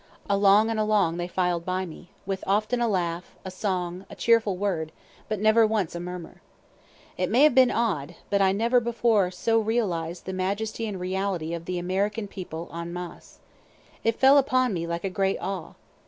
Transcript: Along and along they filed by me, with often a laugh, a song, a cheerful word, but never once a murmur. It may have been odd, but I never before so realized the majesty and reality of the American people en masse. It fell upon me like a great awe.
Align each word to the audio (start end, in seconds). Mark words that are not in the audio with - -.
Along 0.27 0.71
and 0.71 0.79
along 0.79 1.17
they 1.17 1.27
filed 1.27 1.63
by 1.63 1.85
me, 1.85 2.09
with 2.25 2.43
often 2.47 2.81
a 2.81 2.87
laugh, 2.87 3.35
a 3.45 3.51
song, 3.51 4.03
a 4.09 4.15
cheerful 4.15 4.57
word, 4.57 4.91
but 5.29 5.39
never 5.39 5.67
once 5.67 5.93
a 5.93 5.99
murmur. 5.99 6.41
It 7.19 7.29
may 7.29 7.43
have 7.43 7.53
been 7.53 7.69
odd, 7.69 8.15
but 8.31 8.41
I 8.41 8.51
never 8.51 8.79
before 8.79 9.29
so 9.29 9.59
realized 9.59 10.25
the 10.25 10.33
majesty 10.33 10.87
and 10.87 10.99
reality 10.99 11.53
of 11.53 11.65
the 11.65 11.77
American 11.77 12.27
people 12.27 12.67
en 12.73 12.91
masse. 12.91 13.41
It 14.03 14.17
fell 14.19 14.39
upon 14.39 14.73
me 14.73 14.87
like 14.87 15.03
a 15.03 15.07
great 15.11 15.37
awe. 15.39 15.73